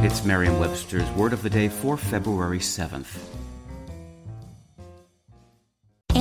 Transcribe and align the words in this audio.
It's 0.00 0.24
Merriam 0.24 0.60
Webster's 0.60 1.10
Word 1.10 1.32
of 1.32 1.42
the 1.42 1.50
Day 1.50 1.68
for 1.68 1.96
February 1.96 2.60
7th. 2.60 3.47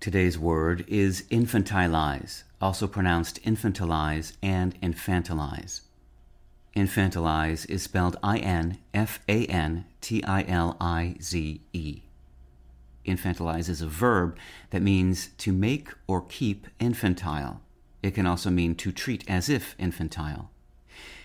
Today's 0.00 0.38
word 0.38 0.84
is 0.86 1.22
infantilize, 1.22 2.44
also 2.60 2.86
pronounced 2.86 3.42
infantilize 3.42 4.32
and 4.40 4.80
infantilize. 4.80 5.80
Infantilize 6.76 7.68
is 7.68 7.82
spelled 7.82 8.16
I 8.22 8.38
N 8.38 8.78
F 8.94 9.18
A 9.28 9.46
N 9.46 9.86
T 10.00 10.22
I 10.22 10.44
L 10.44 10.76
I 10.80 11.16
Z 11.20 11.60
E. 11.72 12.02
Infantilize 13.04 13.68
is 13.68 13.82
a 13.82 13.88
verb 13.88 14.38
that 14.70 14.82
means 14.82 15.30
to 15.38 15.52
make 15.52 15.88
or 16.06 16.20
keep 16.20 16.68
infantile. 16.78 17.60
It 18.00 18.14
can 18.14 18.24
also 18.24 18.50
mean 18.50 18.76
to 18.76 18.92
treat 18.92 19.28
as 19.28 19.48
if 19.48 19.74
infantile. 19.80 20.52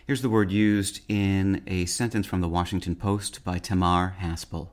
Here's 0.08 0.24
the 0.24 0.32
word 0.32 0.52
used 0.52 1.02
in 1.08 1.62
a 1.68 1.86
sentence 1.86 2.26
from 2.26 2.42
the 2.42 2.50
Washington 2.50 2.96
Post 2.96 3.44
by 3.44 3.60
Tamar 3.60 4.16
Haspel. 4.20 4.70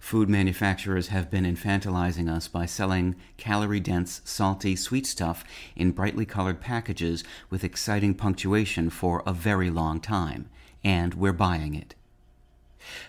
Food 0.00 0.28
manufacturers 0.28 1.08
have 1.08 1.30
been 1.30 1.44
infantilizing 1.44 2.30
us 2.30 2.48
by 2.48 2.66
selling 2.66 3.16
calorie 3.36 3.80
dense, 3.80 4.20
salty, 4.24 4.76
sweet 4.76 5.06
stuff 5.06 5.44
in 5.74 5.90
brightly 5.90 6.26
colored 6.26 6.60
packages 6.60 7.24
with 7.50 7.64
exciting 7.64 8.14
punctuation 8.14 8.90
for 8.90 9.22
a 9.26 9.32
very 9.32 9.70
long 9.70 10.00
time, 10.00 10.48
and 10.82 11.14
we're 11.14 11.32
buying 11.32 11.74
it. 11.74 11.94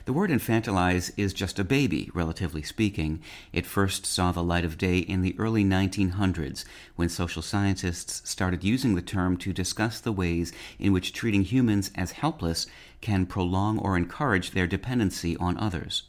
The 0.06 0.14
word 0.14 0.30
infantilize 0.30 1.12
is 1.18 1.34
just 1.34 1.60
a 1.60 1.64
baby, 1.66 2.10
relatively 2.14 2.62
speaking. 2.62 3.22
It 3.52 3.66
first 3.66 4.06
saw 4.06 4.32
the 4.32 4.44
light 4.44 4.64
of 4.64 4.78
day 4.78 5.00
in 5.00 5.22
the 5.22 5.36
early 5.38 5.66
1900s 5.66 6.64
when 6.96 7.10
social 7.10 7.42
scientists 7.42 8.22
started 8.30 8.64
using 8.64 8.96
the 8.96 9.02
term 9.02 9.36
to 9.38 9.52
discuss 9.52 10.00
the 10.00 10.14
ways 10.14 10.54
in 10.80 10.94
which 10.94 11.12
treating 11.12 11.44
humans 11.44 11.92
as 11.96 12.14
helpless 12.14 12.68
can 13.02 13.26
prolong 13.26 13.78
or 13.78 13.98
encourage 13.98 14.52
their 14.52 14.68
dependency 14.68 15.36
on 15.38 15.58
others. 15.58 16.04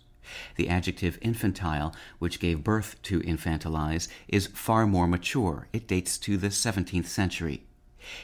The 0.57 0.69
adjective 0.69 1.19
infantile, 1.21 1.95
which 2.19 2.41
gave 2.41 2.65
birth 2.65 3.01
to 3.03 3.21
infantilize, 3.21 4.09
is 4.29 4.49
far 4.49 4.87
more 4.87 5.07
mature. 5.07 5.69
It 5.73 5.89
dates 5.89 6.19
to 6.19 6.37
the 6.37 6.49
17th 6.49 7.07
century. 7.07 7.63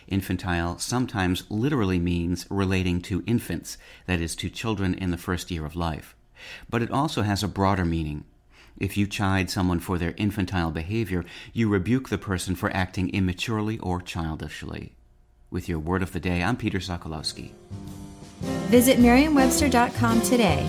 Infantile 0.08 0.78
sometimes 0.78 1.44
literally 1.50 1.98
means 1.98 2.46
relating 2.50 3.00
to 3.02 3.24
infants, 3.26 3.78
that 4.06 4.20
is, 4.20 4.36
to 4.36 4.48
children 4.48 4.94
in 4.94 5.10
the 5.10 5.16
first 5.16 5.50
year 5.50 5.64
of 5.64 5.76
life. 5.76 6.14
But 6.68 6.82
it 6.82 6.90
also 6.90 7.22
has 7.22 7.42
a 7.42 7.48
broader 7.48 7.84
meaning. 7.84 8.24
If 8.78 8.96
you 8.96 9.06
chide 9.06 9.50
someone 9.50 9.80
for 9.80 9.98
their 9.98 10.14
infantile 10.16 10.70
behavior, 10.70 11.24
you 11.52 11.68
rebuke 11.68 12.08
the 12.08 12.18
person 12.18 12.54
for 12.54 12.74
acting 12.74 13.10
immaturely 13.10 13.78
or 13.78 14.00
childishly. 14.00 14.94
With 15.50 15.68
your 15.68 15.78
word 15.78 16.02
of 16.02 16.12
the 16.12 16.20
day, 16.20 16.42
I'm 16.42 16.56
Peter 16.56 16.78
Sokolowski. 16.78 17.52
Visit 18.70 18.98
Merriam-Webster.com 18.98 20.22
today 20.22 20.68